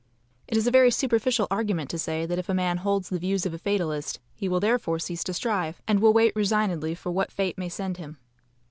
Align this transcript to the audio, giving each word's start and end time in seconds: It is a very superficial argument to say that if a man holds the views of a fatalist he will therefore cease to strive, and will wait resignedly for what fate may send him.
It 0.47 0.57
is 0.57 0.65
a 0.65 0.71
very 0.71 0.89
superficial 0.89 1.45
argument 1.51 1.91
to 1.91 1.99
say 1.99 2.25
that 2.25 2.39
if 2.39 2.49
a 2.49 2.55
man 2.55 2.77
holds 2.77 3.09
the 3.09 3.19
views 3.19 3.45
of 3.45 3.53
a 3.53 3.59
fatalist 3.59 4.19
he 4.33 4.49
will 4.49 4.59
therefore 4.59 4.97
cease 4.97 5.23
to 5.25 5.33
strive, 5.35 5.79
and 5.87 5.99
will 5.99 6.11
wait 6.11 6.33
resignedly 6.35 6.95
for 6.95 7.11
what 7.11 7.31
fate 7.31 7.55
may 7.59 7.69
send 7.69 7.97
him. 7.97 8.17